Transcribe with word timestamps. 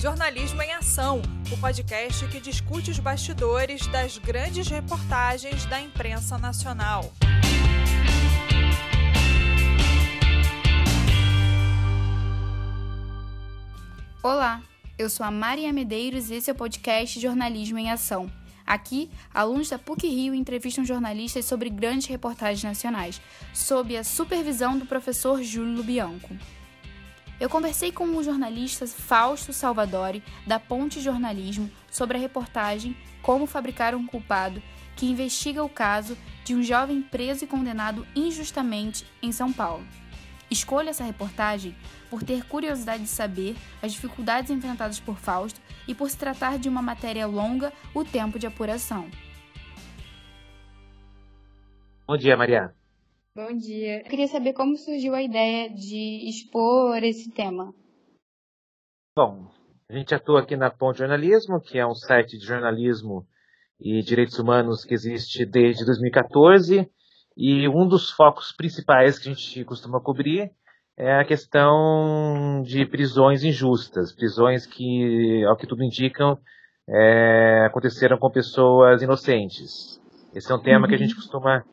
Jornalismo 0.00 0.62
em 0.62 0.72
Ação, 0.74 1.20
o 1.50 1.58
podcast 1.58 2.24
que 2.28 2.38
discute 2.38 2.88
os 2.88 3.00
bastidores 3.00 3.84
das 3.88 4.16
grandes 4.16 4.68
reportagens 4.68 5.66
da 5.66 5.80
imprensa 5.80 6.38
nacional. 6.38 7.12
Olá, 14.22 14.62
eu 14.96 15.10
sou 15.10 15.26
a 15.26 15.32
Maria 15.32 15.72
Medeiros 15.72 16.30
e 16.30 16.34
esse 16.34 16.48
é 16.48 16.52
o 16.52 16.56
podcast 16.56 17.18
Jornalismo 17.18 17.76
em 17.76 17.90
Ação. 17.90 18.30
Aqui, 18.64 19.10
alunos 19.34 19.70
da 19.70 19.80
PUC 19.80 20.06
Rio 20.06 20.32
entrevistam 20.32 20.84
jornalistas 20.84 21.44
sobre 21.44 21.70
grandes 21.70 22.06
reportagens 22.06 22.62
nacionais, 22.62 23.20
sob 23.52 23.96
a 23.96 24.04
supervisão 24.04 24.78
do 24.78 24.86
professor 24.86 25.42
Júlio 25.42 25.82
Bianco. 25.82 26.36
Eu 27.40 27.48
conversei 27.48 27.92
com 27.92 28.04
o 28.16 28.22
jornalista 28.22 28.84
Fausto 28.86 29.52
Salvadori, 29.52 30.24
da 30.44 30.58
Ponte 30.58 31.00
Jornalismo, 31.00 31.70
sobre 31.88 32.16
a 32.16 32.20
reportagem 32.20 32.96
Como 33.22 33.46
Fabricar 33.46 33.94
um 33.94 34.04
Culpado, 34.04 34.60
que 34.96 35.06
investiga 35.06 35.62
o 35.62 35.68
caso 35.68 36.18
de 36.44 36.56
um 36.56 36.64
jovem 36.64 37.00
preso 37.00 37.44
e 37.44 37.46
condenado 37.46 38.04
injustamente 38.16 39.06
em 39.22 39.30
São 39.30 39.52
Paulo. 39.52 39.86
Escolho 40.50 40.88
essa 40.88 41.04
reportagem 41.04 41.76
por 42.10 42.24
ter 42.24 42.44
curiosidade 42.44 43.04
de 43.04 43.08
saber 43.08 43.54
as 43.80 43.92
dificuldades 43.92 44.50
enfrentadas 44.50 44.98
por 44.98 45.16
Fausto 45.16 45.60
e 45.86 45.94
por 45.94 46.10
se 46.10 46.16
tratar 46.16 46.58
de 46.58 46.68
uma 46.68 46.82
matéria 46.82 47.26
longa, 47.26 47.72
o 47.94 48.04
tempo 48.04 48.38
de 48.38 48.48
apuração. 48.48 49.08
Bom 52.04 52.16
dia, 52.16 52.36
Maria. 52.36 52.77
Bom 53.38 53.56
dia. 53.56 53.98
Eu 53.98 54.04
queria 54.10 54.26
saber 54.26 54.52
como 54.52 54.76
surgiu 54.76 55.14
a 55.14 55.22
ideia 55.22 55.70
de 55.70 56.28
expor 56.28 57.00
esse 57.04 57.30
tema. 57.30 57.72
Bom, 59.16 59.48
a 59.88 59.96
gente 59.96 60.12
atua 60.12 60.40
aqui 60.40 60.56
na 60.56 60.72
Ponte 60.72 60.98
Jornalismo, 60.98 61.60
que 61.60 61.78
é 61.78 61.86
um 61.86 61.94
site 61.94 62.36
de 62.36 62.44
jornalismo 62.44 63.24
e 63.78 64.02
direitos 64.02 64.40
humanos 64.40 64.84
que 64.84 64.92
existe 64.92 65.46
desde 65.46 65.84
2014 65.84 66.90
e 67.36 67.68
um 67.68 67.86
dos 67.86 68.10
focos 68.10 68.50
principais 68.50 69.20
que 69.20 69.28
a 69.28 69.32
gente 69.32 69.64
costuma 69.64 70.00
cobrir 70.00 70.50
é 70.96 71.20
a 71.20 71.24
questão 71.24 72.60
de 72.64 72.84
prisões 72.86 73.44
injustas, 73.44 74.12
prisões 74.12 74.66
que, 74.66 75.44
ao 75.44 75.56
que 75.56 75.68
tudo 75.68 75.84
indicam, 75.84 76.36
é, 76.88 77.66
aconteceram 77.66 78.18
com 78.18 78.32
pessoas 78.32 79.00
inocentes. 79.00 80.02
Esse 80.34 80.50
é 80.50 80.56
um 80.56 80.60
tema 80.60 80.86
uhum. 80.86 80.88
que 80.88 80.94
a 80.96 80.98
gente 80.98 81.14
uhum. 81.14 81.20
costuma 81.20 81.64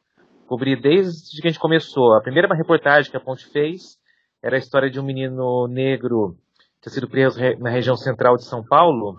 cobrir 0.46 0.80
desde 0.80 1.42
que 1.42 1.48
a 1.48 1.52
gente 1.52 1.60
começou. 1.60 2.14
A 2.14 2.22
primeira 2.22 2.54
reportagem 2.56 3.10
que 3.10 3.18
a 3.18 3.20
Ponte 3.20 3.46
fez 3.48 3.98
era 4.44 4.56
a 4.56 4.60
história 4.60 4.90
de 4.90 5.00
um 5.00 5.04
menino 5.04 5.68
negro 5.68 6.36
que 6.58 6.90
tinha 6.90 6.94
sido 6.94 7.10
preso 7.10 7.40
na 7.60 7.70
região 7.70 7.96
central 7.96 8.36
de 8.36 8.46
São 8.46 8.64
Paulo 8.64 9.18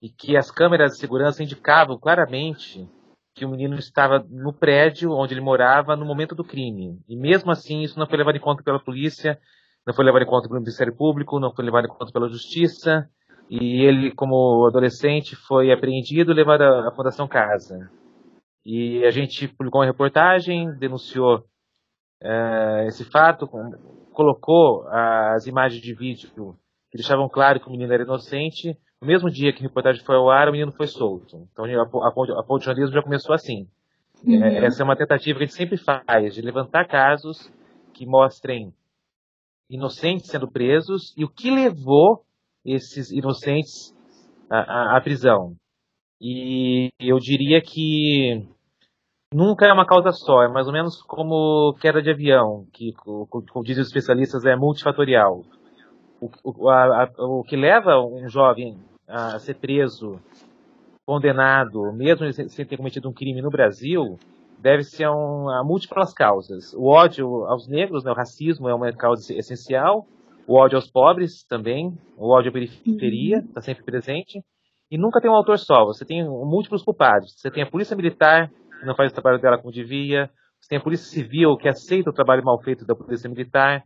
e 0.00 0.08
que 0.08 0.36
as 0.36 0.50
câmeras 0.50 0.92
de 0.92 0.98
segurança 0.98 1.42
indicavam 1.42 1.98
claramente 1.98 2.88
que 3.34 3.44
o 3.44 3.48
menino 3.48 3.76
estava 3.76 4.24
no 4.28 4.52
prédio 4.52 5.12
onde 5.12 5.34
ele 5.34 5.40
morava 5.40 5.96
no 5.96 6.06
momento 6.06 6.34
do 6.34 6.44
crime. 6.44 6.98
E 7.08 7.16
mesmo 7.16 7.50
assim, 7.50 7.82
isso 7.82 7.98
não 7.98 8.06
foi 8.06 8.18
levado 8.18 8.36
em 8.36 8.40
conta 8.40 8.62
pela 8.62 8.82
polícia, 8.82 9.38
não 9.86 9.94
foi 9.94 10.04
levado 10.04 10.22
em 10.22 10.26
conta 10.26 10.48
pelo 10.48 10.60
Ministério 10.60 10.94
Público, 10.94 11.40
não 11.40 11.52
foi 11.54 11.64
levado 11.64 11.86
em 11.86 11.88
conta 11.88 12.12
pela 12.12 12.28
Justiça. 12.28 13.08
E 13.48 13.84
ele, 13.84 14.12
como 14.12 14.66
adolescente, 14.66 15.34
foi 15.34 15.72
apreendido 15.72 16.30
e 16.30 16.34
levado 16.34 16.62
à 16.62 16.92
Fundação 16.94 17.26
Casa. 17.26 17.90
E 18.64 19.04
a 19.04 19.10
gente 19.10 19.48
publicou 19.48 19.80
uma 19.80 19.86
reportagem, 19.86 20.70
denunciou 20.78 21.38
uh, 22.22 22.86
esse 22.86 23.04
fato, 23.04 23.48
colocou 24.12 24.86
as 24.88 25.46
imagens 25.46 25.80
de 25.80 25.94
vídeo 25.94 26.30
que 26.90 26.98
deixavam 26.98 27.28
claro 27.28 27.60
que 27.60 27.68
o 27.68 27.70
menino 27.70 27.92
era 27.92 28.02
inocente, 28.02 28.76
no 29.00 29.06
mesmo 29.06 29.30
dia 29.30 29.52
que 29.52 29.60
a 29.60 29.66
reportagem 29.66 30.04
foi 30.04 30.16
ao 30.16 30.28
ar, 30.28 30.48
o 30.48 30.52
menino 30.52 30.72
foi 30.72 30.86
solto. 30.86 31.48
Então 31.52 31.64
a, 31.64 32.08
a, 32.08 32.58
jornalismo 32.60 32.94
já 32.94 33.02
começou 33.02 33.34
assim. 33.34 33.66
Uhum. 34.24 34.44
É, 34.44 34.66
essa 34.66 34.82
é 34.82 34.84
uma 34.84 34.96
tentativa 34.96 35.38
que 35.38 35.44
a 35.44 35.46
gente 35.46 35.56
sempre 35.56 35.78
faz, 35.78 36.34
de 36.34 36.42
levantar 36.42 36.86
casos 36.86 37.50
que 37.94 38.04
mostrem 38.04 38.74
inocentes 39.70 40.26
sendo 40.26 40.50
presos 40.50 41.14
e 41.16 41.24
o 41.24 41.28
que 41.28 41.50
levou 41.50 42.24
esses 42.64 43.10
inocentes 43.10 43.94
à, 44.50 44.58
à, 44.58 44.96
à 44.96 45.00
prisão. 45.00 45.56
E 46.20 46.90
eu 47.00 47.18
diria 47.18 47.60
que 47.62 48.46
nunca 49.32 49.66
é 49.66 49.72
uma 49.72 49.86
causa 49.86 50.12
só, 50.12 50.42
é 50.42 50.48
mais 50.48 50.66
ou 50.66 50.72
menos 50.72 51.02
como 51.02 51.74
queda 51.80 52.02
de 52.02 52.10
avião, 52.10 52.66
que, 52.72 52.92
como 52.92 53.64
dizem 53.64 53.82
os 53.82 53.88
especialistas, 53.88 54.44
é 54.44 54.54
multifatorial. 54.54 55.42
O, 56.20 56.30
o, 56.44 56.68
a, 56.68 57.04
a, 57.04 57.10
o 57.18 57.42
que 57.42 57.56
leva 57.56 57.98
um 57.98 58.28
jovem 58.28 58.76
a 59.08 59.38
ser 59.38 59.54
preso, 59.54 60.20
condenado, 61.06 61.92
mesmo 61.92 62.30
sem 62.32 62.66
ter 62.66 62.76
cometido 62.76 63.08
um 63.08 63.12
crime 63.12 63.40
no 63.40 63.50
Brasil, 63.50 64.18
deve 64.58 64.84
ser 64.84 65.08
um, 65.08 65.48
a 65.48 65.64
múltiplas 65.64 66.12
causas. 66.12 66.74
O 66.74 66.86
ódio 66.86 67.46
aos 67.46 67.66
negros, 67.66 68.04
né, 68.04 68.12
o 68.12 68.14
racismo 68.14 68.68
é 68.68 68.74
uma 68.74 68.92
causa 68.92 69.34
essencial, 69.34 70.06
o 70.46 70.54
ódio 70.54 70.76
aos 70.76 70.90
pobres 70.90 71.44
também, 71.48 71.96
o 72.16 72.28
ódio 72.28 72.50
à 72.50 72.52
periferia 72.52 73.38
está 73.38 73.60
uhum. 73.60 73.64
sempre 73.64 73.84
presente, 73.84 74.42
e 74.90 74.98
nunca 74.98 75.20
tem 75.20 75.30
um 75.30 75.34
autor 75.34 75.58
só, 75.58 75.84
você 75.84 76.04
tem 76.04 76.24
múltiplos 76.24 76.82
culpados. 76.82 77.34
Você 77.36 77.50
tem 77.50 77.62
a 77.62 77.70
polícia 77.70 77.96
militar, 77.96 78.50
que 78.80 78.86
não 78.86 78.96
faz 78.96 79.12
o 79.12 79.14
trabalho 79.14 79.40
dela 79.40 79.58
como 79.58 79.72
devia, 79.72 80.28
você 80.60 80.68
tem 80.70 80.78
a 80.78 80.82
polícia 80.82 81.06
civil, 81.06 81.56
que 81.56 81.68
aceita 81.68 82.10
o 82.10 82.12
trabalho 82.12 82.44
mal 82.44 82.60
feito 82.60 82.84
da 82.84 82.94
polícia 82.94 83.30
militar, 83.30 83.84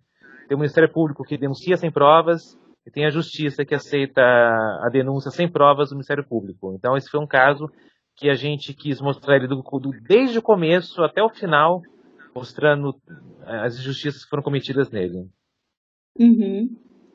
tem 0.48 0.56
o 0.56 0.59
Ministério 0.59 0.93
Público, 0.93 1.25
que 1.25 1.38
denuncia 1.38 1.76
sem 1.76 1.91
provas, 1.91 2.59
e 2.87 2.91
tem 2.91 3.06
a 3.06 3.10
justiça 3.10 3.64
que 3.64 3.75
aceita 3.75 4.20
a 4.20 4.88
denúncia 4.93 5.31
sem 5.31 5.50
provas 5.50 5.88
do 5.91 5.94
Ministério 5.94 6.26
Público. 6.26 6.75
Então 6.75 6.97
esse 6.97 7.09
foi 7.09 7.20
um 7.20 7.26
caso 7.26 7.70
que 8.16 8.28
a 8.28 8.34
gente 8.34 8.75
quis 8.75 9.00
mostrar 9.00 9.37
ele 9.37 9.48
do, 9.48 9.62
do, 9.62 9.91
desde 10.06 10.38
o 10.38 10.43
começo 10.43 11.03
até 11.03 11.22
o 11.22 11.31
final, 11.31 11.82
mostrando 12.34 12.94
eh, 13.47 13.60
as 13.64 13.78
injustiças 13.78 14.25
que 14.25 14.31
foram 14.31 14.43
cometidas 14.43 14.91
nele. 14.91 15.28
Uhum. 16.19 16.69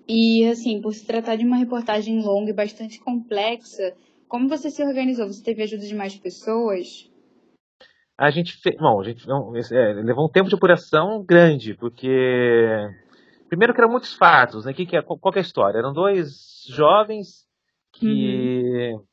E 0.09 0.45
assim, 0.49 0.81
por 0.81 0.93
se 0.93 1.05
tratar 1.05 1.35
de 1.35 1.45
uma 1.45 1.57
reportagem 1.57 2.19
longa 2.21 2.49
e 2.49 2.55
bastante 2.55 2.99
complexa, 2.99 3.93
como 4.27 4.49
você 4.49 4.71
se 4.71 4.83
organizou? 4.83 5.27
Você 5.27 5.43
teve 5.43 5.61
ajuda 5.61 5.85
de 5.85 5.93
mais 5.93 6.17
pessoas? 6.17 7.07
A 8.17 8.31
gente 8.31 8.57
fez, 8.57 8.75
bom, 8.77 8.99
a 8.99 9.03
gente 9.03 9.23
é, 9.71 9.93
levou 9.93 10.25
um 10.25 10.31
tempo 10.31 10.49
de 10.49 10.55
apuração 10.55 11.23
grande, 11.23 11.75
porque 11.75 12.09
Primeiro 13.49 13.73
que 13.73 13.81
eram 13.81 13.89
muitos 13.89 14.13
fatos, 14.13 14.63
né? 14.63 14.73
Que, 14.73 14.85
que, 14.85 14.95
é, 14.95 15.01
qual 15.01 15.33
que 15.33 15.39
é 15.39 15.41
a 15.41 15.41
história? 15.41 15.79
Eram 15.79 15.91
dois 15.91 16.65
jovens 16.69 17.47
que. 17.91 18.93
Uhum. 18.93 19.03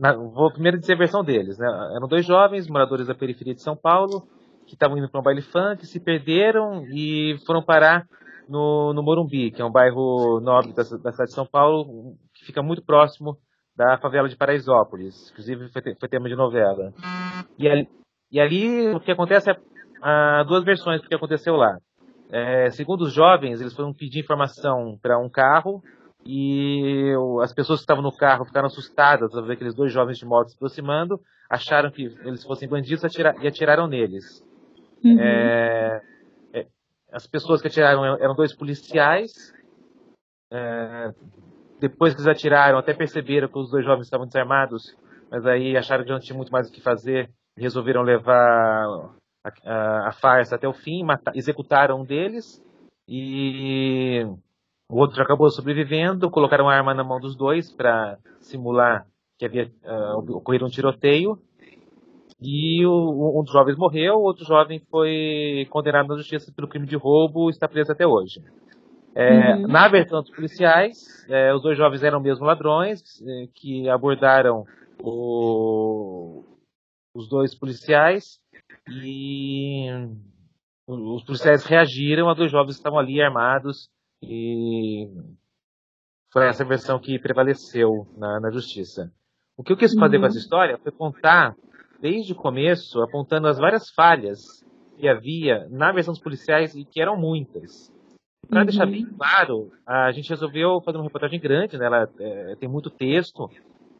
Na, 0.00 0.12
vou 0.16 0.50
primeiro 0.50 0.78
dizer 0.78 0.94
a 0.94 0.98
versão 0.98 1.22
deles, 1.22 1.58
né? 1.58 1.68
Eram 1.94 2.08
dois 2.08 2.26
jovens, 2.26 2.66
moradores 2.66 3.06
da 3.06 3.14
periferia 3.14 3.54
de 3.54 3.62
São 3.62 3.76
Paulo, 3.76 4.26
que 4.66 4.74
estavam 4.74 4.96
indo 4.98 5.08
para 5.08 5.20
um 5.20 5.22
baile 5.22 5.42
funk, 5.42 5.86
se 5.86 6.00
perderam 6.00 6.84
e 6.90 7.36
foram 7.46 7.62
parar 7.62 8.08
no, 8.48 8.92
no 8.92 9.02
Morumbi, 9.02 9.50
que 9.50 9.62
é 9.62 9.64
um 9.64 9.70
bairro 9.70 10.40
nobre 10.40 10.72
da, 10.72 10.82
da 10.82 11.12
cidade 11.12 11.30
de 11.30 11.34
São 11.34 11.46
Paulo, 11.46 12.14
que 12.34 12.44
fica 12.46 12.62
muito 12.62 12.82
próximo 12.82 13.36
da 13.76 13.98
favela 13.98 14.28
de 14.28 14.36
Paraisópolis. 14.36 15.30
Inclusive 15.30 15.68
foi, 15.72 15.82
foi 15.98 16.08
tema 16.08 16.28
de 16.28 16.36
novela. 16.36 16.92
E 17.58 17.68
ali, 17.68 17.88
e 18.30 18.40
ali 18.40 18.88
o 18.94 19.00
que 19.00 19.12
acontece 19.12 19.50
é 19.50 19.56
há 20.02 20.44
duas 20.44 20.64
versões 20.64 21.00
do 21.00 21.08
que 21.08 21.14
aconteceu 21.14 21.56
lá. 21.56 21.78
É, 22.30 22.70
segundo 22.70 23.02
os 23.02 23.12
jovens, 23.12 23.60
eles 23.60 23.74
foram 23.74 23.92
pedir 23.92 24.20
informação 24.20 24.98
para 25.00 25.18
um 25.18 25.28
carro 25.28 25.82
e 26.26 27.12
as 27.42 27.52
pessoas 27.52 27.80
que 27.80 27.84
estavam 27.84 28.02
no 28.02 28.14
carro 28.16 28.44
ficaram 28.44 28.66
assustadas 28.66 29.34
ao 29.34 29.44
ver 29.44 29.54
aqueles 29.54 29.74
dois 29.74 29.92
jovens 29.92 30.18
de 30.18 30.24
moto 30.24 30.48
se 30.48 30.56
aproximando, 30.56 31.20
acharam 31.50 31.90
que 31.90 32.04
eles 32.24 32.42
fossem 32.42 32.68
bandidos 32.68 33.02
e 33.42 33.46
atiraram 33.46 33.86
neles. 33.86 34.42
Uhum. 35.04 35.20
É, 35.20 36.00
as 37.14 37.26
pessoas 37.28 37.62
que 37.62 37.68
atiraram 37.68 38.04
eram 38.16 38.34
dois 38.34 38.52
policiais. 38.52 39.54
É, 40.52 41.14
depois 41.78 42.12
que 42.12 42.20
eles 42.20 42.28
atiraram, 42.28 42.78
até 42.78 42.92
perceberam 42.92 43.48
que 43.48 43.58
os 43.58 43.70
dois 43.70 43.84
jovens 43.84 44.06
estavam 44.06 44.26
desarmados, 44.26 44.96
mas 45.30 45.46
aí 45.46 45.76
acharam 45.76 46.04
que 46.04 46.10
não 46.10 46.18
tinha 46.18 46.36
muito 46.36 46.52
mais 46.52 46.68
o 46.68 46.72
que 46.72 46.80
fazer 46.80 47.30
e 47.56 47.62
resolveram 47.62 48.02
levar 48.02 49.12
a, 49.64 50.08
a, 50.08 50.12
farsa 50.12 50.56
até 50.56 50.66
o 50.66 50.72
fim, 50.72 51.04
executaram 51.34 52.00
um 52.00 52.04
deles 52.04 52.62
e 53.06 54.24
o 54.88 54.96
outro 54.96 55.22
acabou 55.22 55.50
sobrevivendo, 55.50 56.30
colocaram 56.30 56.68
a 56.68 56.74
arma 56.74 56.94
na 56.94 57.04
mão 57.04 57.20
dos 57.20 57.36
dois 57.36 57.70
para 57.70 58.18
simular 58.40 59.06
que 59.38 59.44
havia 59.44 59.70
uh, 59.84 60.36
ocorrido 60.36 60.64
um 60.64 60.70
tiroteio. 60.70 61.38
E 62.40 62.84
o, 62.84 63.40
um 63.40 63.42
dos 63.42 63.52
jovens 63.52 63.76
morreu, 63.76 64.16
o 64.16 64.22
outro 64.22 64.44
jovem 64.44 64.80
foi 64.90 65.66
condenado 65.70 66.08
na 66.08 66.16
justiça 66.16 66.52
pelo 66.52 66.68
crime 66.68 66.86
de 66.86 66.96
roubo 66.96 67.48
e 67.48 67.52
está 67.52 67.68
preso 67.68 67.92
até 67.92 68.06
hoje. 68.06 68.42
É, 69.14 69.54
uhum. 69.54 69.68
Na 69.68 69.88
versão 69.88 70.20
dos 70.20 70.30
policiais, 70.30 71.24
é, 71.28 71.54
os 71.54 71.62
dois 71.62 71.78
jovens 71.78 72.02
eram 72.02 72.20
mesmo 72.20 72.44
ladrões 72.44 73.00
é, 73.22 73.46
que 73.54 73.88
abordaram 73.88 74.64
o, 75.00 76.42
os 77.14 77.28
dois 77.28 77.54
policiais 77.54 78.40
e 78.88 79.86
os 80.86 81.22
policiais 81.22 81.64
reagiram 81.64 82.28
a 82.28 82.34
dois 82.34 82.50
jovens 82.50 82.74
estavam 82.76 82.98
ali 82.98 83.22
armados 83.22 83.88
e 84.22 85.08
Foi 86.32 86.46
essa 86.48 86.64
versão 86.64 86.98
que 86.98 87.18
prevaleceu 87.18 88.08
na, 88.16 88.40
na 88.40 88.50
justiça. 88.50 89.12
O 89.56 89.62
que 89.62 89.72
eu 89.72 89.76
quis 89.76 89.94
fazer 89.94 90.16
uhum. 90.16 90.22
com 90.22 90.26
essa 90.26 90.38
história 90.38 90.78
foi 90.78 90.90
contar, 90.90 91.54
desde 92.00 92.32
o 92.32 92.36
começo, 92.36 93.00
apontando 93.02 93.48
as 93.48 93.58
várias 93.58 93.90
falhas 93.90 94.64
que 94.98 95.08
havia 95.08 95.66
na 95.70 95.92
versão 95.92 96.12
dos 96.12 96.22
policiais 96.22 96.74
e 96.74 96.84
que 96.84 97.00
eram 97.00 97.16
muitas. 97.16 97.92
Para 98.48 98.60
uhum. 98.60 98.66
deixar 98.66 98.86
bem 98.86 99.06
claro, 99.06 99.70
a 99.86 100.12
gente 100.12 100.28
resolveu 100.28 100.80
fazer 100.82 100.98
uma 100.98 101.04
reportagem 101.04 101.40
grande, 101.40 101.78
né? 101.78 101.86
ela 101.86 102.08
é, 102.20 102.56
tem 102.56 102.68
muito 102.68 102.90
texto, 102.90 103.48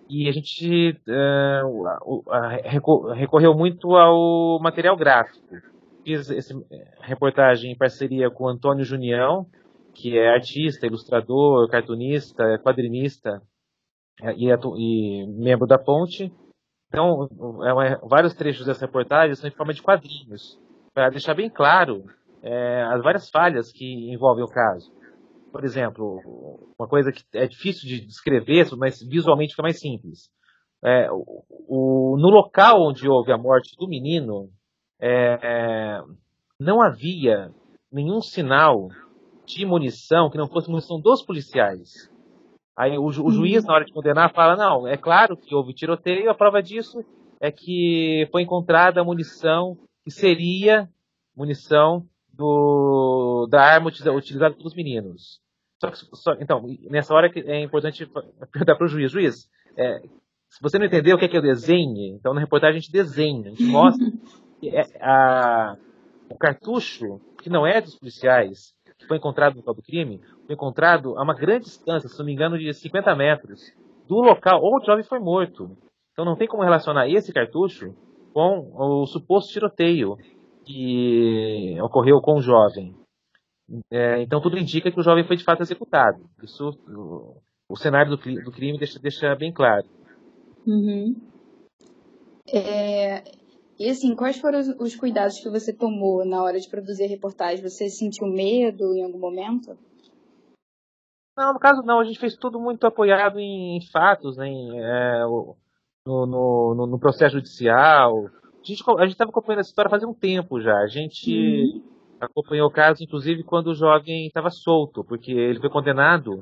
e 0.08 0.28
a 0.28 0.32
gente 0.32 1.00
é, 1.08 1.60
recorreu 3.14 3.54
muito 3.54 3.96
ao 3.96 4.60
material 4.60 4.96
gráfico. 4.96 5.42
Fiz 6.04 6.30
essa 6.30 6.54
reportagem 7.00 7.72
em 7.72 7.76
parceria 7.76 8.30
com 8.30 8.44
o 8.44 8.48
Antônio 8.48 8.84
Junião, 8.84 9.46
que 9.94 10.18
é 10.18 10.28
artista, 10.28 10.86
ilustrador, 10.86 11.68
cartunista, 11.70 12.58
quadrinista 12.58 13.40
é, 14.20 14.34
e, 14.34 14.50
e 14.50 15.26
membro 15.26 15.66
da 15.66 15.78
Ponte. 15.78 16.30
Então, 16.94 17.26
é 17.66 17.72
uma, 17.72 17.98
vários 18.08 18.34
trechos 18.34 18.66
dessa 18.66 18.86
reportagem 18.86 19.34
são 19.34 19.48
em 19.48 19.52
forma 19.52 19.74
de 19.74 19.82
quadrinhos, 19.82 20.56
para 20.94 21.10
deixar 21.10 21.34
bem 21.34 21.50
claro 21.50 22.04
é, 22.40 22.82
as 22.84 23.02
várias 23.02 23.28
falhas 23.28 23.72
que 23.72 24.12
envolvem 24.12 24.44
o 24.44 24.48
caso. 24.48 24.92
Por 25.50 25.64
exemplo, 25.64 26.20
uma 26.78 26.86
coisa 26.86 27.10
que 27.10 27.24
é 27.32 27.48
difícil 27.48 27.88
de 27.88 28.06
descrever, 28.06 28.68
mas 28.76 29.00
visualmente 29.00 29.54
fica 29.54 29.62
mais 29.64 29.80
simples. 29.80 30.30
É, 30.84 31.10
o, 31.10 31.42
o, 31.66 32.16
no 32.16 32.28
local 32.28 32.80
onde 32.80 33.08
houve 33.08 33.32
a 33.32 33.38
morte 33.38 33.74
do 33.76 33.88
menino, 33.88 34.48
é, 35.00 35.38
é 35.42 36.00
não 36.60 36.80
havia 36.80 37.50
nenhum 37.90 38.20
sinal 38.20 38.86
de 39.44 39.66
munição 39.66 40.30
que 40.30 40.38
não 40.38 40.46
fosse 40.46 40.70
munição 40.70 41.00
dos 41.00 41.24
policiais. 41.26 42.08
Aí 42.76 42.98
o, 42.98 43.10
ju, 43.12 43.24
o 43.24 43.30
juiz, 43.30 43.62
uhum. 43.62 43.68
na 43.68 43.74
hora 43.74 43.84
de 43.84 43.92
condenar, 43.92 44.32
fala: 44.32 44.56
não, 44.56 44.86
é 44.86 44.96
claro 44.96 45.36
que 45.36 45.54
houve 45.54 45.72
tiroteio, 45.72 46.30
a 46.30 46.34
prova 46.34 46.62
disso 46.62 47.04
é 47.40 47.50
que 47.50 48.28
foi 48.32 48.42
encontrada 48.42 49.04
munição 49.04 49.76
que 50.02 50.10
seria 50.10 50.88
munição 51.36 52.06
do, 52.32 53.46
da 53.50 53.62
arma 53.62 53.88
utilizada 53.88 54.54
pelos 54.54 54.74
meninos. 54.74 55.40
Só 55.80 55.90
que, 55.90 55.96
só, 56.16 56.32
então, 56.40 56.64
nessa 56.90 57.14
hora 57.14 57.30
é 57.34 57.62
importante 57.62 58.06
perguntar 58.52 58.76
para 58.76 58.84
o 58.84 58.88
juiz: 58.88 59.10
juiz, 59.10 59.48
é, 59.76 60.00
se 60.48 60.62
você 60.62 60.78
não 60.78 60.86
entendeu 60.86 61.16
o 61.16 61.18
que 61.18 61.24
é 61.24 61.28
que 61.28 61.36
eu 61.36 61.42
desenhe, 61.42 62.10
então 62.10 62.34
na 62.34 62.40
reportagem 62.40 62.76
a 62.76 62.80
gente 62.80 62.92
desenha, 62.92 63.48
a 63.48 63.50
gente 63.50 63.64
mostra 63.64 64.06
que 64.60 64.68
é, 64.68 64.82
a, 65.00 65.76
o 66.30 66.36
cartucho, 66.36 67.20
que 67.42 67.50
não 67.50 67.66
é 67.66 67.80
dos 67.80 67.98
policiais, 67.98 68.74
que 68.98 69.06
foi 69.06 69.16
encontrado 69.16 69.54
no 69.54 69.58
local 69.58 69.74
do 69.74 69.82
crime, 69.82 70.20
encontrado 70.48 71.18
a 71.18 71.22
uma 71.22 71.34
grande 71.34 71.64
distância, 71.64 72.08
se 72.08 72.18
não 72.18 72.26
me 72.26 72.32
engano, 72.32 72.58
de 72.58 72.72
50 72.72 73.14
metros, 73.14 73.60
do 74.06 74.16
local 74.16 74.60
onde 74.62 74.84
o 74.84 74.86
jovem 74.86 75.04
foi 75.04 75.18
morto. 75.18 75.76
Então 76.12 76.24
não 76.24 76.36
tem 76.36 76.46
como 76.46 76.62
relacionar 76.62 77.08
esse 77.08 77.32
cartucho 77.32 77.94
com 78.32 78.70
o 78.74 79.06
suposto 79.06 79.52
tiroteio 79.52 80.16
que 80.64 81.76
ocorreu 81.82 82.20
com 82.20 82.36
o 82.36 82.42
jovem. 82.42 82.94
É, 83.90 84.22
então 84.22 84.40
tudo 84.40 84.58
indica 84.58 84.90
que 84.90 85.00
o 85.00 85.02
jovem 85.02 85.24
foi 85.24 85.36
de 85.36 85.44
fato 85.44 85.62
executado. 85.62 86.20
Isso, 86.42 86.70
o, 86.88 87.36
o 87.68 87.76
cenário 87.76 88.16
do, 88.16 88.42
do, 88.42 88.52
crime 88.52 88.78
deixa, 88.78 88.98
deixa 88.98 89.34
bem 89.34 89.52
claro. 89.52 89.86
Uhum. 90.66 91.16
É, 92.52 93.24
e 93.78 93.88
assim, 93.88 94.14
quais 94.14 94.38
foram 94.38 94.60
os, 94.60 94.68
os, 94.78 94.96
cuidados 94.96 95.38
que 95.40 95.48
você 95.48 95.72
tomou 95.72 96.24
na 96.24 96.42
hora 96.42 96.58
de 96.58 96.68
produzir 96.68 97.04
a 97.04 97.08
reportagem? 97.08 97.66
Você 97.66 97.88
sentiu 97.88 98.26
medo 98.26 98.94
em 98.94 99.02
algum 99.02 99.18
momento? 99.18 99.76
Não, 101.36 101.52
no 101.52 101.58
caso 101.58 101.82
não, 101.82 101.98
a 101.98 102.04
gente 102.04 102.18
fez 102.18 102.36
tudo 102.36 102.60
muito 102.60 102.86
apoiado 102.86 103.38
em, 103.40 103.80
fatos, 103.92 104.36
né, 104.36 104.48
em, 104.48 104.80
é, 104.80 105.24
no, 106.06 106.26
no, 106.26 106.86
no, 106.86 106.98
processo 106.98 107.36
judicial. 107.36 108.26
A 108.62 108.66
gente 108.66 108.82
a 108.86 109.04
estava 109.04 109.30
acompanhando 109.30 109.60
essa 109.60 109.70
história 109.70 109.90
faz 109.90 110.04
um 110.04 110.14
tempo 110.14 110.60
já. 110.60 110.76
A 110.78 110.86
gente 110.86 111.32
uhum. 111.32 111.82
acompanhou 112.20 112.68
o 112.68 112.72
caso, 112.72 113.02
inclusive, 113.02 113.42
quando 113.42 113.68
o 113.68 113.74
jovem 113.74 114.26
estava 114.26 114.48
solto, 114.48 115.04
porque 115.04 115.32
ele 115.32 115.60
foi 115.60 115.70
condenado, 115.70 116.40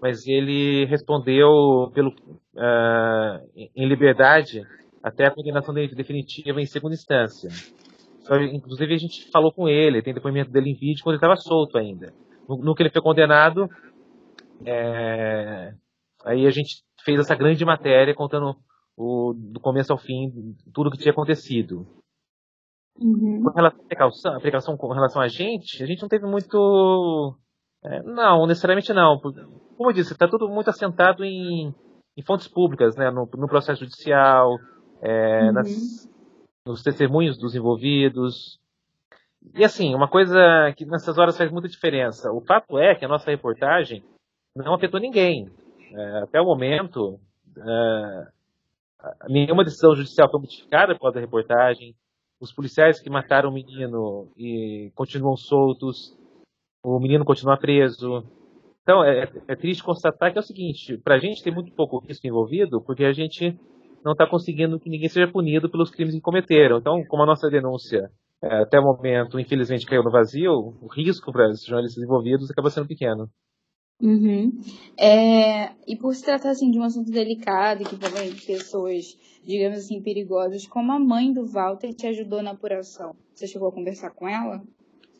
mas 0.00 0.26
ele 0.26 0.84
respondeu 0.86 1.90
pelo, 1.94 2.10
uh, 2.10 3.48
em 3.56 3.86
liberdade 3.86 4.62
até 5.02 5.26
a 5.26 5.30
condenação 5.30 5.74
definitiva 5.74 6.60
em 6.60 6.66
segunda 6.66 6.94
instância. 6.94 7.48
Só, 8.20 8.36
inclusive 8.36 8.94
a 8.94 8.98
gente 8.98 9.30
falou 9.30 9.52
com 9.52 9.68
ele, 9.68 10.02
tem 10.02 10.14
depoimento 10.14 10.50
dele 10.50 10.70
em 10.70 10.74
vídeo 10.74 11.02
quando 11.02 11.14
ele 11.14 11.24
estava 11.24 11.36
solto 11.36 11.76
ainda. 11.76 12.12
No, 12.48 12.56
no, 12.56 12.74
que 12.74 12.82
ele 12.82 12.90
foi 12.90 13.02
condenado, 13.02 13.68
é, 14.66 15.74
aí 16.24 16.46
a 16.46 16.50
gente 16.50 16.82
fez 17.04 17.18
essa 17.20 17.34
grande 17.34 17.64
matéria 17.64 18.14
contando 18.14 18.56
o, 18.96 19.34
do 19.34 19.60
começo 19.60 19.92
ao 19.92 19.98
fim 19.98 20.30
tudo 20.72 20.88
o 20.88 20.90
que 20.90 20.98
tinha 20.98 21.12
acontecido. 21.12 21.86
Uhum. 22.98 23.42
Com 23.42 23.50
relação 23.50 23.80
à 23.80 23.86
precaução, 23.86 24.36
a 24.36 24.40
precaução 24.40 24.76
com 24.76 24.92
relação 24.92 25.22
a 25.22 25.28
gente, 25.28 25.82
a 25.82 25.86
gente 25.86 26.02
não 26.02 26.08
teve 26.08 26.26
muito. 26.26 27.36
É, 27.84 28.02
não, 28.02 28.46
necessariamente 28.46 28.92
não. 28.92 29.18
Como 29.18 29.90
eu 29.90 29.94
disse, 29.94 30.12
está 30.12 30.28
tudo 30.28 30.48
muito 30.48 30.70
assentado 30.70 31.24
em, 31.24 31.74
em 32.16 32.22
fontes 32.22 32.46
públicas, 32.46 32.94
né, 32.96 33.10
no, 33.10 33.28
no 33.34 33.48
processo 33.48 33.80
judicial, 33.80 34.58
é, 35.00 35.44
uhum. 35.44 35.52
nas, 35.52 36.10
nos 36.66 36.82
testemunhos 36.82 37.38
dos 37.38 37.54
envolvidos. 37.54 38.60
E 39.54 39.64
assim, 39.64 39.94
uma 39.94 40.08
coisa 40.08 40.38
que 40.76 40.84
nessas 40.84 41.18
horas 41.18 41.36
faz 41.36 41.50
muita 41.50 41.68
diferença. 41.68 42.30
O 42.30 42.40
fato 42.42 42.78
é 42.78 42.94
que 42.94 43.04
a 43.04 43.08
nossa 43.08 43.30
reportagem 43.30 44.04
não 44.54 44.74
afetou 44.74 45.00
ninguém. 45.00 45.48
É, 45.92 46.22
até 46.22 46.40
o 46.40 46.44
momento, 46.44 47.18
é, 47.56 48.26
nenhuma 49.28 49.64
decisão 49.64 49.94
judicial 49.94 50.30
foi 50.30 50.40
modificada 50.40 50.92
após 50.92 51.16
a 51.16 51.20
reportagem. 51.20 51.94
Os 52.40 52.52
policiais 52.52 53.00
que 53.00 53.10
mataram 53.10 53.50
o 53.50 53.52
menino 53.52 54.28
e 54.36 54.90
continuam 54.94 55.36
soltos. 55.36 56.16
O 56.82 56.98
menino 56.98 57.24
continua 57.24 57.56
preso. 57.56 58.24
Então, 58.82 59.04
é, 59.04 59.30
é 59.46 59.54
triste 59.54 59.82
constatar 59.82 60.32
que 60.32 60.38
é 60.38 60.40
o 60.40 60.44
seguinte: 60.44 60.98
para 60.98 61.14
a 61.14 61.18
gente 61.18 61.42
tem 61.42 61.54
muito 61.54 61.72
pouco 61.72 62.04
risco 62.04 62.26
envolvido, 62.26 62.82
porque 62.82 63.04
a 63.04 63.12
gente 63.12 63.56
não 64.04 64.12
está 64.12 64.26
conseguindo 64.26 64.80
que 64.80 64.90
ninguém 64.90 65.08
seja 65.08 65.30
punido 65.30 65.70
pelos 65.70 65.90
crimes 65.90 66.14
que 66.14 66.20
cometeram. 66.20 66.78
Então, 66.78 67.04
como 67.08 67.22
a 67.22 67.26
nossa 67.26 67.48
denúncia 67.48 68.10
é, 68.42 68.62
até 68.62 68.80
o 68.80 68.82
momento, 68.82 69.38
infelizmente, 69.38 69.86
caiu 69.86 70.02
no 70.02 70.10
vazio, 70.10 70.52
o 70.80 70.88
risco 70.88 71.30
para 71.30 71.48
os 71.48 71.64
jornalistas 71.64 72.02
envolvidos 72.02 72.50
acaba 72.50 72.70
sendo 72.70 72.88
pequeno. 72.88 73.30
Uhum. 74.02 74.50
É, 74.98 75.70
e 75.86 75.96
por 75.96 76.12
se 76.14 76.24
tratar 76.24 76.50
assim, 76.50 76.72
de 76.72 76.78
um 76.78 76.82
assunto 76.82 77.10
delicado 77.10 77.84
que 77.84 77.94
envolve 77.94 78.44
pessoas, 78.44 79.16
digamos 79.46 79.78
assim, 79.78 80.02
perigosas, 80.02 80.66
como 80.66 80.90
a 80.90 80.98
mãe 80.98 81.32
do 81.32 81.46
Walter 81.46 81.94
te 81.94 82.08
ajudou 82.08 82.42
na 82.42 82.50
apuração? 82.50 83.14
Você 83.32 83.46
chegou 83.46 83.68
a 83.68 83.72
conversar 83.72 84.10
com 84.10 84.28
ela? 84.28 84.60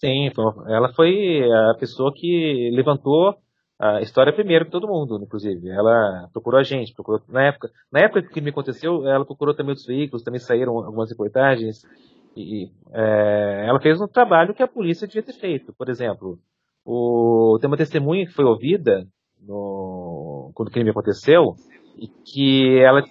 Sim, 0.01 0.31
ela 0.67 0.93
foi 0.95 1.43
a 1.49 1.75
pessoa 1.79 2.12
que 2.12 2.71
levantou 2.75 3.37
a 3.79 4.01
história 4.01 4.33
primeiro 4.33 4.65
que 4.65 4.71
todo 4.73 4.89
mundo, 4.89 5.21
inclusive. 5.23 5.69
Ela 5.69 6.29
procurou 6.33 6.59
a 6.59 6.65
gente, 6.65 6.93
procurou 6.93 7.21
na 7.29 7.47
época, 7.47 7.71
na 7.91 8.01
época 8.01 8.23
que 8.23 8.41
me 8.41 8.51
aconteceu, 8.51 9.07
ela 9.07 9.25
procurou 9.25 9.55
também 9.55 9.75
os 9.75 9.87
veículos, 9.87 10.25
também 10.25 10.41
saíram 10.41 10.77
algumas 10.77 11.09
reportagens 11.09 11.83
e 12.37 12.69
é, 12.93 13.67
ela 13.69 13.81
fez 13.81 14.01
um 14.01 14.09
trabalho 14.09 14.55
que 14.55 14.62
a 14.62 14.69
polícia 14.69 15.07
devia 15.07 15.23
ter 15.23 15.35
feito. 15.35 15.73
Por 15.73 15.89
exemplo, 15.89 16.39
o, 16.85 17.59
tem 17.61 17.69
uma 17.69 17.77
testemunha 17.77 18.27
que 18.27 18.33
foi 18.33 18.45
ouvida 18.45 19.07
no, 19.41 20.51
quando 20.55 20.69
o 20.69 20.73
crime 20.73 20.91
aconteceu 20.91 21.55
e 21.97 22.09
que 22.09 22.79
ela, 22.81 23.03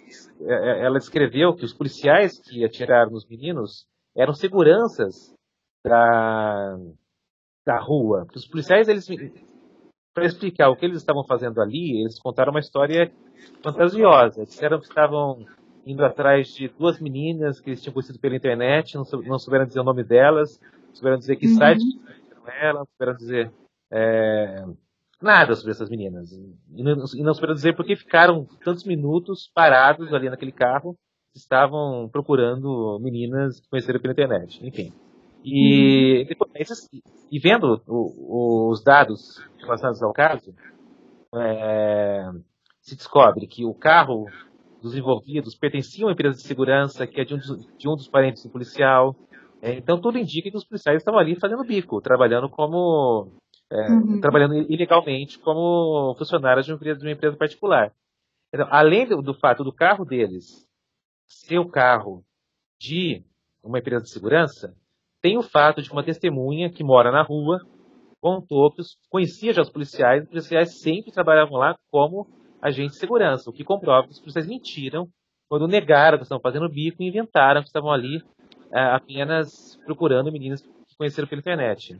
ela 0.48 0.98
descreveu 0.98 1.54
que 1.56 1.66
os 1.66 1.74
policiais 1.74 2.40
que 2.40 2.66
atiraram 2.66 3.12
nos 3.12 3.28
meninos 3.28 3.86
eram 4.16 4.34
seguranças 4.34 5.34
da, 5.84 6.78
da 7.66 7.80
rua. 7.80 8.26
Os 8.36 8.48
policiais 8.48 8.88
eles 8.88 9.08
para 10.14 10.26
explicar 10.26 10.70
o 10.70 10.76
que 10.76 10.86
eles 10.86 10.98
estavam 10.98 11.24
fazendo 11.24 11.62
ali, 11.62 12.02
eles 12.02 12.20
contaram 12.20 12.52
uma 12.52 12.60
história 12.60 13.12
fantasiosa. 13.64 14.44
Disseram 14.44 14.80
que 14.80 14.86
estavam 14.88 15.46
indo 15.86 16.04
atrás 16.04 16.50
de 16.50 16.68
duas 16.68 17.00
meninas 17.00 17.60
que 17.60 17.70
eles 17.70 17.82
tinham 17.82 17.94
conhecido 17.94 18.20
pela 18.20 18.36
internet, 18.36 18.96
não, 18.96 19.04
não 19.24 19.40
souberam 19.40 19.66
dizer 19.66 19.80
o 19.80 19.86
nome 19.86 20.04
delas, 20.04 20.60
não 20.90 20.96
souberam 20.96 21.18
dizer 21.18 21.38
que 21.38 21.48
uhum. 21.48 21.56
site 21.56 21.84
eram 22.30 22.48
elas, 22.62 22.80
não 22.80 22.86
souberam 22.86 23.18
dizer 23.18 23.52
é, 23.92 24.64
nada 25.22 25.56
sobre 25.56 25.72
essas 25.72 25.90
meninas. 25.90 26.32
E 26.32 26.84
não, 26.84 26.94
e 27.16 27.24
não 27.24 27.34
souberam 27.34 27.54
dizer 27.54 27.76
porque 27.76 27.96
ficaram 27.96 28.46
tantos 28.64 28.84
minutos 28.86 29.52
parados 29.54 30.14
ali 30.14 30.30
naquele 30.30 30.52
carro, 30.52 30.98
estavam 31.36 32.10
procurando 32.12 33.00
meninas 33.02 33.60
que 33.60 33.70
conheceram 33.70 34.00
pela 34.00 34.14
internet. 34.14 34.66
Enfim. 34.66 34.92
E, 35.44 36.28
uhum. 36.40 37.02
e 37.32 37.40
vendo 37.40 37.82
o, 37.88 38.70
os 38.70 38.84
dados 38.84 39.44
relacionados 39.60 40.02
ao 40.04 40.14
caso, 40.14 40.54
é, 41.36 42.30
se 42.82 42.96
descobre 42.96 43.48
que 43.48 43.66
o 43.66 43.74
carro 43.74 44.26
dos 44.82 44.96
envolvidos 44.96 45.56
pertencia 45.56 46.04
a 46.04 46.08
uma 46.08 46.14
empresa 46.14 46.38
de 46.38 46.44
segurança 46.44 47.08
que 47.08 47.22
é 47.22 47.26
de 47.26 47.36
um 47.36 47.38
dos, 47.38 47.68
de 47.78 47.88
um 47.88 47.96
dos 47.96 48.08
parentes 48.08 48.44
do 48.44 48.50
policial. 48.50 49.16
É, 49.62 49.74
então 49.74 50.00
tudo 50.00 50.18
indica 50.18 50.50
que 50.50 50.58
os 50.58 50.66
policiais 50.66 50.98
estavam 50.98 51.20
ali 51.20 51.36
fazendo 51.40 51.64
bico, 51.64 52.02
trabalhando 52.02 52.50
como 52.50 53.32
é, 53.72 53.90
uhum. 53.90 54.20
trabalhando 54.20 54.56
ilegalmente 54.70 55.40
como 55.40 56.14
funcionários 56.18 56.66
de 56.66 56.74
uma 56.74 56.76
empresa, 56.76 57.00
de 57.00 57.06
uma 57.06 57.14
empresa 57.14 57.38
particular. 57.38 57.94
Então, 58.54 58.68
além 58.70 59.08
do, 59.08 59.22
do, 59.22 59.34
fato 59.34 59.64
do 59.64 59.74
carro 59.74 60.04
deles 60.04 60.68
ser 61.28 61.60
o 61.60 61.70
carro 61.70 62.24
de 62.80 63.24
uma 63.64 63.80
empresa 63.80 64.04
de 64.04 64.12
segurança, 64.12 64.76
tem 65.22 65.38
o 65.38 65.42
fato 65.42 65.82
de 65.82 65.90
uma 65.92 66.04
testemunha 66.04 66.70
que 66.70 66.84
mora 66.84 67.12
na 67.12 67.24
rua 67.24 67.60
contou 68.20 68.72
que 68.72 68.82
conhecia 69.10 69.54
já 69.54 69.62
os 69.62 69.70
policiais, 69.70 70.24
os 70.24 70.30
policiais 70.30 70.80
sempre 70.80 71.12
trabalhavam 71.12 71.58
lá 71.58 71.76
como 71.90 72.28
agentes 72.62 72.94
de 72.94 73.00
segurança, 73.00 73.50
o 73.50 73.54
que 73.54 73.64
comprova 73.64 74.06
que 74.06 74.14
os 74.14 74.20
policiais 74.20 74.48
mentiram 74.48 75.08
quando 75.50 75.68
negaram 75.68 76.18
que 76.18 76.24
estavam 76.24 76.42
fazendo 76.42 76.70
bico 76.70 77.02
e 77.02 77.08
inventaram 77.08 77.62
que 77.62 77.68
estavam 77.68 77.92
ali 77.92 78.22
é, 78.74 78.80
apenas 78.80 79.78
procurando 79.86 80.32
meninas 80.32 80.62
que 80.62 80.98
conheceram 80.98 81.28
pela 81.28 81.40
internet. 81.40 82.00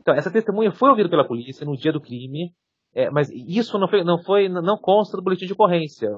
Então, 0.00 0.14
essa 0.14 0.30
testemunha 0.30 0.72
foi 0.72 0.88
ouvida 0.90 1.08
pela 1.08 1.26
polícia 1.26 1.66
no 1.66 1.76
dia 1.76 1.92
do 1.92 2.00
crime, 2.00 2.52
é, 2.94 3.10
mas 3.10 3.28
isso 3.30 3.78
não 3.78 3.88
foi, 3.88 4.02
não 4.02 4.18
foi, 4.22 4.48
não 4.48 4.76
consta 4.76 5.16
do 5.16 5.22
boletim 5.22 5.46
de 5.46 5.52
ocorrência. 5.52 6.08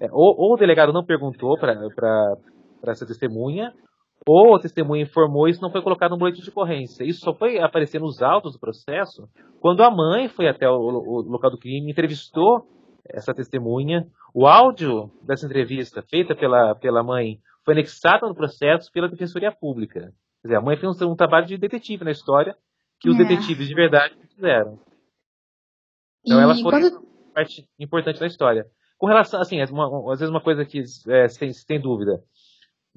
É, 0.00 0.08
ou, 0.12 0.34
ou, 0.38 0.54
o 0.54 0.56
delegado 0.56 0.92
não 0.92 1.04
perguntou 1.04 1.58
para 1.58 2.36
essa 2.86 3.06
testemunha, 3.06 3.72
ou 4.26 4.54
a 4.54 4.60
testemunha 4.60 5.02
informou 5.02 5.48
isso 5.48 5.60
não 5.60 5.70
foi 5.70 5.82
colocado 5.82 6.12
no 6.12 6.18
boletim 6.18 6.42
de 6.42 6.50
ocorrência. 6.50 7.04
Isso 7.04 7.20
só 7.20 7.34
foi 7.34 7.58
aparecer 7.58 8.00
nos 8.00 8.22
autos 8.22 8.52
do 8.52 8.60
processo 8.60 9.28
quando 9.60 9.82
a 9.82 9.90
mãe 9.90 10.28
foi 10.28 10.48
até 10.48 10.68
o, 10.68 10.74
o 10.74 11.22
local 11.22 11.50
do 11.50 11.58
crime, 11.58 11.90
entrevistou 11.90 12.66
essa 13.08 13.34
testemunha. 13.34 14.06
O 14.34 14.46
áudio 14.46 15.10
dessa 15.22 15.46
entrevista 15.46 16.02
feita 16.02 16.34
pela, 16.34 16.74
pela 16.74 17.02
mãe 17.02 17.38
foi 17.64 17.74
anexado 17.74 18.26
no 18.26 18.34
processo 18.34 18.90
pela 18.92 19.08
Defensoria 19.08 19.52
Pública. 19.52 20.00
Quer 20.42 20.48
dizer, 20.48 20.56
a 20.56 20.60
mãe 20.60 20.76
fez 20.76 21.00
um, 21.00 21.12
um 21.12 21.16
trabalho 21.16 21.46
de 21.46 21.58
detetive 21.58 22.04
na 22.04 22.10
história 22.10 22.54
que 23.00 23.08
os 23.08 23.16
é. 23.16 23.24
detetives 23.24 23.68
de 23.68 23.74
verdade 23.74 24.14
fizeram. 24.34 24.78
Então 26.24 26.38
e 26.38 26.42
ela 26.42 26.54
foi 26.54 26.70
quando... 26.70 27.06
parte 27.32 27.66
importante 27.78 28.20
da 28.20 28.26
história. 28.26 28.66
Com 28.98 29.06
relação, 29.06 29.40
assim, 29.40 29.62
uma, 29.70 30.12
às 30.12 30.20
vezes 30.20 30.30
uma 30.30 30.40
coisa 30.40 30.64
que 30.64 30.82
é, 31.08 31.28
sem, 31.28 31.52
sem 31.52 31.80
dúvida, 31.80 32.22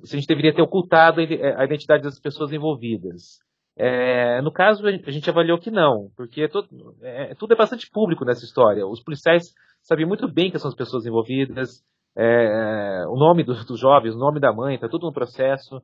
se 0.04 0.16
a 0.16 0.20
gente 0.20 0.28
deveria 0.28 0.54
ter 0.54 0.62
ocultado 0.62 1.20
a 1.20 1.66
identidade 1.66 2.04
das 2.04 2.20
pessoas 2.20 2.52
envolvidas. 2.52 3.40
É, 3.76 4.42
no 4.42 4.52
caso, 4.52 4.88
a 4.88 5.12
gente 5.12 5.30
avaliou 5.30 5.60
que 5.60 5.70
não, 5.70 6.10
porque 6.16 6.48
tudo 6.48 6.96
é, 7.02 7.36
tudo 7.36 7.54
é 7.54 7.58
bastante 7.58 7.90
público 7.92 8.26
nessa 8.26 8.44
história. 8.44 8.88
Os 8.88 9.04
policiais 9.04 9.54
sabiam 9.82 10.08
muito 10.08 10.28
bem 10.32 10.50
quem 10.50 10.60
são 10.60 10.70
as 10.70 10.76
pessoas 10.76 11.06
envolvidas, 11.06 11.84
é, 12.16 13.06
o 13.08 13.16
nome 13.16 13.44
dos, 13.44 13.64
dos 13.66 13.80
jovens, 13.80 14.16
o 14.16 14.20
nome 14.20 14.40
da 14.40 14.52
mãe, 14.52 14.76
está 14.76 14.90
tudo 14.90 15.06
no 15.06 15.14
processo. 15.14 15.80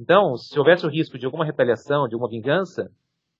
Então, 0.00 0.34
se 0.36 0.58
houvesse 0.58 0.86
o 0.86 0.88
risco 0.88 1.18
de 1.18 1.26
alguma 1.26 1.44
retaliação, 1.44 2.08
de 2.08 2.14
alguma 2.14 2.30
vingança, 2.30 2.90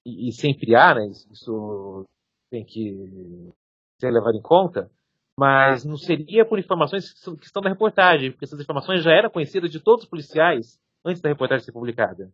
e, 0.05 0.29
e 0.29 0.33
sempre 0.33 0.77
há, 0.77 0.95
né, 0.95 1.07
isso 1.09 2.05
tem 2.51 2.63
que 2.65 3.51
ser 3.99 4.11
levado 4.11 4.37
em 4.37 4.43
conta, 4.43 4.91
mas 5.39 5.87
não 5.87 5.97
seria 5.97 6.45
por 6.45 6.59
informações 6.59 7.15
que 7.15 7.47
estão 7.47 7.63
na 7.63 7.71
reportagem, 7.71 8.31
porque 8.31 8.45
essas 8.45 8.61
informações 8.61 9.03
já 9.03 9.11
eram 9.11 9.31
conhecidas 9.31 9.71
de 9.71 9.81
todos 9.81 10.05
os 10.05 10.11
policiais 10.11 10.79
antes 11.03 11.23
da 11.23 11.31
reportagem 11.31 11.65
ser 11.65 11.73
publicada. 11.73 12.31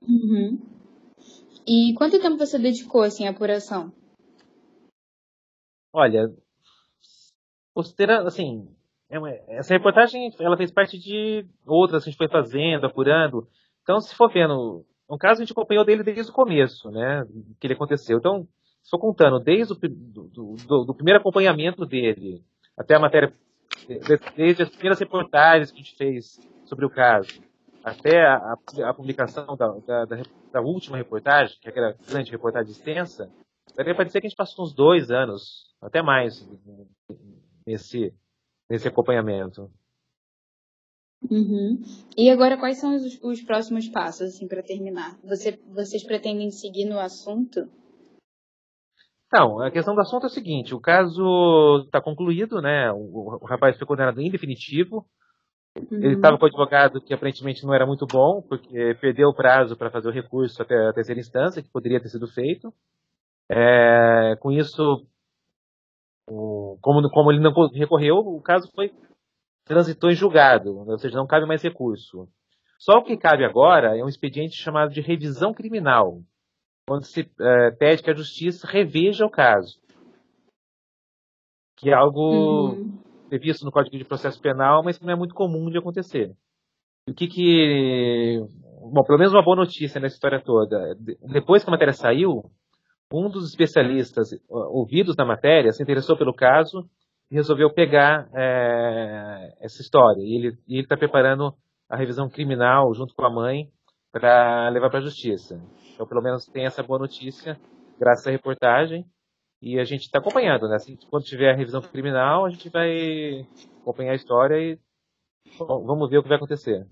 Uhum. 0.00 0.58
E 1.66 1.92
quanto 1.98 2.20
tempo 2.20 2.38
você 2.38 2.58
dedicou 2.58 3.02
assim 3.02 3.26
à 3.26 3.30
apuração? 3.30 3.92
Olha, 5.92 6.32
considerando 7.74 8.28
assim, 8.28 8.74
é 9.10 9.58
essa 9.58 9.74
reportagem 9.74 10.30
ela 10.40 10.56
fez 10.56 10.72
parte 10.72 10.98
de 10.98 11.46
outras 11.66 12.02
que 12.02 12.08
a 12.08 12.10
gente 12.10 12.18
foi 12.18 12.28
fazendo, 12.28 12.86
apurando. 12.86 13.48
Então, 13.86 14.00
se 14.00 14.16
for 14.16 14.28
vendo, 14.32 14.84
um 15.08 15.16
caso 15.16 15.40
a 15.40 15.44
gente 15.44 15.52
acompanhou 15.52 15.84
dele 15.84 16.02
desde 16.02 16.28
o 16.28 16.34
começo, 16.34 16.90
né, 16.90 17.24
que 17.60 17.68
ele 17.68 17.74
aconteceu. 17.74 18.18
Então, 18.18 18.44
estou 18.82 18.98
contando 18.98 19.38
desde 19.38 19.74
o 19.74 19.76
do, 19.76 20.56
do, 20.56 20.84
do, 20.86 20.94
primeiro 20.94 21.20
acompanhamento 21.20 21.86
dele 21.86 22.42
até 22.76 22.96
a 22.96 22.98
matéria, 22.98 23.32
desde 24.36 24.64
as 24.64 24.70
primeiras 24.70 24.98
reportagens 24.98 25.70
que 25.70 25.78
a 25.78 25.82
gente 25.84 25.96
fez 25.96 26.36
sobre 26.64 26.84
o 26.84 26.90
caso, 26.90 27.40
até 27.84 28.26
a, 28.26 28.56
a 28.86 28.92
publicação 28.92 29.56
da, 29.56 29.68
da, 29.86 30.04
da, 30.04 30.22
da, 30.52 30.60
última 30.60 30.96
reportagem, 30.96 31.56
que 31.60 31.68
é 31.68 31.70
aquela 31.70 31.94
grande 32.08 32.32
reportagem 32.32 32.72
extensa, 32.72 33.30
daria 33.76 33.94
para 33.94 34.04
dizer 34.04 34.20
que 34.20 34.26
a 34.26 34.28
gente 34.28 34.36
passou 34.36 34.64
uns 34.64 34.74
dois 34.74 35.12
anos, 35.12 35.72
até 35.80 36.02
mais, 36.02 36.44
nesse, 37.64 38.12
nesse 38.68 38.88
acompanhamento. 38.88 39.70
Uhum. 41.22 41.82
E 42.16 42.30
agora, 42.30 42.56
quais 42.56 42.78
são 42.78 42.94
os, 42.94 43.20
os 43.22 43.42
próximos 43.42 43.88
passos, 43.88 44.28
assim, 44.28 44.46
para 44.46 44.62
terminar? 44.62 45.18
Você, 45.24 45.58
vocês 45.72 46.04
pretendem 46.04 46.50
seguir 46.50 46.84
no 46.84 46.98
assunto? 46.98 47.68
Então, 49.26 49.60
a 49.60 49.70
questão 49.70 49.94
do 49.94 50.00
assunto 50.00 50.24
é 50.24 50.26
o 50.26 50.30
seguinte: 50.30 50.74
o 50.74 50.80
caso 50.80 51.82
está 51.84 52.00
concluído, 52.00 52.60
né? 52.60 52.92
O, 52.92 53.38
o, 53.40 53.46
rapaz 53.46 53.76
foi 53.76 53.86
condenado 53.86 54.20
em 54.20 54.30
definitivo. 54.30 55.04
Uhum. 55.76 55.98
Ele 55.98 56.14
estava 56.14 56.38
com 56.38 56.44
o 56.44 56.48
advogado 56.48 57.02
que 57.02 57.12
aparentemente 57.12 57.64
não 57.64 57.74
era 57.74 57.86
muito 57.86 58.06
bom, 58.06 58.40
porque 58.40 58.96
perdeu 59.00 59.28
o 59.28 59.34
prazo 59.34 59.76
para 59.76 59.90
fazer 59.90 60.08
o 60.08 60.12
recurso 60.12 60.62
até 60.62 60.74
a 60.88 60.92
terceira 60.92 61.20
instância, 61.20 61.62
que 61.62 61.70
poderia 61.70 62.00
ter 62.00 62.08
sido 62.08 62.26
feito. 62.28 62.72
É, 63.50 64.36
com 64.40 64.50
isso, 64.50 65.06
como, 66.80 67.08
como 67.10 67.30
ele 67.30 67.40
não 67.40 67.52
recorreu, 67.74 68.16
o 68.16 68.40
caso 68.40 68.70
foi 68.74 68.92
transitou 69.66 70.10
em 70.10 70.14
julgado, 70.14 70.78
ou 70.78 70.98
seja, 70.98 71.16
não 71.16 71.26
cabe 71.26 71.44
mais 71.44 71.60
recurso. 71.60 72.28
Só 72.78 72.98
o 72.98 73.02
que 73.02 73.16
cabe 73.16 73.44
agora 73.44 73.98
é 73.98 74.04
um 74.04 74.08
expediente 74.08 74.54
chamado 74.54 74.92
de 74.92 75.00
revisão 75.00 75.52
criminal, 75.52 76.20
onde 76.88 77.06
se 77.06 77.28
é, 77.40 77.70
pede 77.72 78.02
que 78.02 78.10
a 78.10 78.14
justiça 78.14 78.66
reveja 78.66 79.26
o 79.26 79.30
caso. 79.30 79.78
Que 81.76 81.90
é 81.90 81.94
algo 81.94 82.70
uhum. 82.70 82.98
previsto 83.28 83.64
no 83.64 83.72
Código 83.72 83.98
de 83.98 84.04
Processo 84.04 84.40
Penal, 84.40 84.82
mas 84.84 84.98
que 84.98 85.04
não 85.04 85.12
é 85.12 85.16
muito 85.16 85.34
comum 85.34 85.68
de 85.68 85.78
acontecer. 85.78 86.34
O 87.08 87.12
que 87.12 87.26
que. 87.26 88.40
Bom, 88.92 89.02
pelo 89.02 89.18
menos 89.18 89.32
uma 89.32 89.44
boa 89.44 89.56
notícia 89.56 90.00
nessa 90.00 90.14
história 90.14 90.40
toda. 90.40 90.94
Depois 91.22 91.64
que 91.64 91.70
a 91.70 91.72
matéria 91.72 91.92
saiu, 91.92 92.50
um 93.12 93.28
dos 93.28 93.48
especialistas 93.48 94.30
ouvidos 94.48 95.16
na 95.16 95.24
matéria 95.24 95.72
se 95.72 95.82
interessou 95.82 96.16
pelo 96.16 96.34
caso 96.34 96.88
resolveu 97.30 97.72
pegar 97.72 98.28
é, 98.34 99.56
essa 99.60 99.82
história. 99.82 100.20
E 100.20 100.36
ele 100.36 100.56
está 100.68 100.96
preparando 100.96 101.54
a 101.88 101.96
revisão 101.96 102.28
criminal 102.28 102.92
junto 102.94 103.14
com 103.14 103.24
a 103.24 103.30
mãe 103.30 103.68
para 104.12 104.68
levar 104.70 104.90
para 104.90 105.00
a 105.00 105.02
justiça. 105.02 105.60
Então, 105.94 106.06
pelo 106.06 106.22
menos 106.22 106.46
tem 106.46 106.66
essa 106.66 106.82
boa 106.82 106.98
notícia, 106.98 107.58
graças 107.98 108.26
à 108.26 108.30
reportagem. 108.30 109.04
E 109.60 109.78
a 109.78 109.84
gente 109.84 110.02
está 110.02 110.18
acompanhando, 110.18 110.68
né? 110.68 110.76
Assim, 110.76 110.96
quando 111.10 111.24
tiver 111.24 111.50
a 111.50 111.56
revisão 111.56 111.80
criminal, 111.80 112.44
a 112.44 112.50
gente 112.50 112.68
vai 112.68 113.46
acompanhar 113.80 114.12
a 114.12 114.16
história 114.16 114.56
e 114.56 114.78
bom, 115.58 115.84
vamos 115.84 116.10
ver 116.10 116.18
o 116.18 116.22
que 116.22 116.28
vai 116.28 116.36
acontecer. 116.36 116.86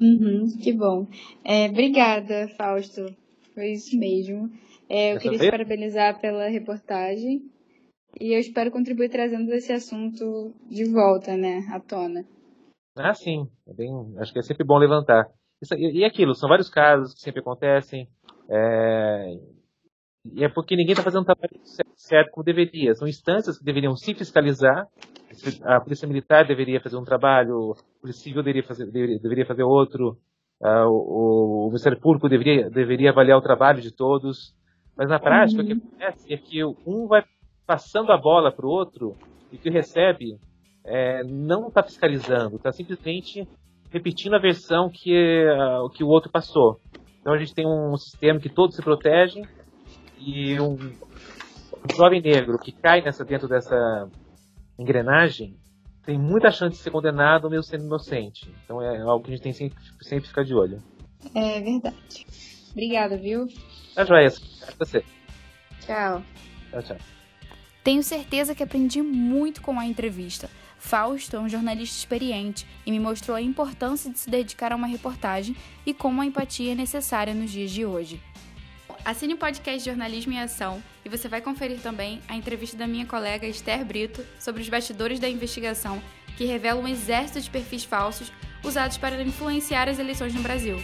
Uhum, 0.00 0.46
que 0.62 0.72
bom. 0.72 1.06
É, 1.44 1.66
obrigada, 1.66 2.48
Fausto. 2.56 3.06
Foi 3.54 3.72
isso 3.72 3.96
mesmo. 3.98 4.50
É, 4.88 5.14
eu 5.14 5.18
queria 5.18 5.38
te 5.38 5.50
parabenizar 5.50 6.20
pela 6.20 6.48
reportagem 6.48 7.42
e 8.20 8.34
eu 8.34 8.40
espero 8.40 8.70
contribuir 8.70 9.10
trazendo 9.10 9.52
esse 9.52 9.72
assunto 9.72 10.52
de 10.70 10.84
volta, 10.90 11.36
né, 11.36 11.66
à 11.72 11.80
tona. 11.80 12.24
Ah, 12.96 13.14
sim. 13.14 13.48
É 13.66 13.72
bem, 13.72 13.90
acho 14.18 14.32
que 14.32 14.38
é 14.38 14.42
sempre 14.42 14.64
bom 14.64 14.76
levantar. 14.76 15.26
Isso, 15.62 15.74
e, 15.74 16.00
e 16.00 16.04
aquilo, 16.04 16.34
são 16.34 16.48
vários 16.48 16.68
casos 16.68 17.14
que 17.14 17.20
sempre 17.20 17.40
acontecem. 17.40 18.08
É, 18.50 19.38
e 20.24 20.44
é 20.44 20.48
porque 20.48 20.76
ninguém 20.76 20.92
está 20.92 21.02
fazendo 21.02 21.22
o 21.22 21.26
trabalho 21.26 21.60
certo 21.96 22.30
como 22.30 22.44
deveria. 22.44 22.94
São 22.94 23.06
instâncias 23.06 23.58
que 23.58 23.64
deveriam 23.64 23.96
se 23.96 24.14
fiscalizar. 24.14 24.86
A 25.62 25.80
Polícia 25.80 26.08
Militar 26.08 26.46
deveria 26.46 26.80
fazer 26.80 26.96
um 26.96 27.04
trabalho, 27.04 27.72
a 27.72 28.00
Polícia 28.00 28.22
Civil 28.22 28.42
deveria 28.42 28.66
fazer, 28.66 28.86
deveria, 28.86 29.18
deveria 29.20 29.46
fazer 29.46 29.62
outro, 29.62 30.18
uh, 30.60 30.88
o, 30.88 31.66
o, 31.66 31.68
Ministério 31.68 32.00
Público 32.00 32.28
deveria, 32.28 32.70
deveria 32.70 33.10
avaliar 33.10 33.38
o 33.38 33.42
trabalho 33.42 33.80
de 33.80 33.94
todos. 33.94 34.54
Mas 34.96 35.08
na 35.08 35.20
prática, 35.20 35.62
uhum. 35.62 35.64
o 35.64 35.68
que 35.68 35.74
uhum. 35.74 35.80
acontece 35.86 36.32
é 36.32 36.36
que 36.36 36.64
um 36.64 37.06
vai 37.06 37.22
passando 37.68 38.10
a 38.10 38.16
bola 38.16 38.50
para 38.50 38.66
o 38.66 38.70
outro 38.70 39.14
e 39.52 39.58
que 39.58 39.68
recebe 39.68 40.38
é, 40.82 41.22
não 41.22 41.68
está 41.68 41.82
fiscalizando, 41.82 42.56
está 42.56 42.72
simplesmente 42.72 43.46
repetindo 43.90 44.34
a 44.34 44.38
versão 44.38 44.88
que, 44.90 45.44
uh, 45.46 45.90
que 45.90 46.02
o 46.02 46.08
outro 46.08 46.30
passou. 46.32 46.80
Então 47.20 47.34
a 47.34 47.38
gente 47.38 47.54
tem 47.54 47.66
um 47.66 47.94
sistema 47.98 48.40
que 48.40 48.48
todos 48.48 48.74
se 48.74 48.82
protegem 48.82 49.46
e 50.18 50.58
um, 50.58 50.72
um 50.72 51.94
jovem 51.94 52.22
negro 52.22 52.58
que 52.58 52.72
cai 52.72 53.02
nessa, 53.02 53.22
dentro 53.22 53.46
dessa 53.46 54.08
engrenagem 54.78 55.54
tem 56.06 56.18
muita 56.18 56.50
chance 56.50 56.78
de 56.78 56.82
ser 56.82 56.90
condenado 56.90 57.50
mesmo 57.50 57.64
sendo 57.64 57.84
inocente. 57.84 58.50
Então 58.64 58.80
é 58.80 58.98
algo 59.02 59.22
que 59.22 59.30
a 59.30 59.34
gente 59.34 59.42
tem 59.42 59.52
sempre, 59.52 59.76
sempre 60.00 60.26
ficar 60.26 60.42
de 60.42 60.54
olho. 60.54 60.82
É 61.34 61.60
verdade. 61.60 62.26
Obrigada, 62.70 63.18
viu? 63.18 63.46
Tá 63.94 64.06
joia. 64.06 64.30
Você. 64.78 65.04
Tchau. 65.80 66.22
Tchau, 66.70 66.82
tchau. 66.82 67.17
Tenho 67.88 68.02
certeza 68.02 68.54
que 68.54 68.62
aprendi 68.62 69.00
muito 69.00 69.62
com 69.62 69.80
a 69.80 69.86
entrevista. 69.86 70.50
Fausto 70.78 71.36
é 71.36 71.40
um 71.40 71.48
jornalista 71.48 71.96
experiente 71.96 72.66
e 72.84 72.90
me 72.90 73.00
mostrou 73.00 73.34
a 73.34 73.40
importância 73.40 74.12
de 74.12 74.18
se 74.18 74.28
dedicar 74.28 74.74
a 74.74 74.76
uma 74.76 74.86
reportagem 74.86 75.56
e 75.86 75.94
como 75.94 76.20
a 76.20 76.26
empatia 76.26 76.72
é 76.72 76.74
necessária 76.74 77.32
nos 77.32 77.50
dias 77.50 77.70
de 77.70 77.86
hoje. 77.86 78.20
Assine 79.06 79.32
o 79.32 79.38
podcast 79.38 79.88
Jornalismo 79.88 80.34
em 80.34 80.38
Ação 80.38 80.82
e 81.02 81.08
você 81.08 81.28
vai 81.28 81.40
conferir 81.40 81.80
também 81.80 82.20
a 82.28 82.36
entrevista 82.36 82.76
da 82.76 82.86
minha 82.86 83.06
colega 83.06 83.46
Esther 83.46 83.82
Brito 83.86 84.22
sobre 84.38 84.60
os 84.60 84.68
bastidores 84.68 85.18
da 85.18 85.26
investigação 85.26 85.98
que 86.36 86.44
revela 86.44 86.82
um 86.82 86.88
exército 86.88 87.40
de 87.40 87.48
perfis 87.48 87.84
falsos 87.84 88.30
usados 88.62 88.98
para 88.98 89.22
influenciar 89.22 89.88
as 89.88 89.98
eleições 89.98 90.34
no 90.34 90.42
Brasil. 90.42 90.76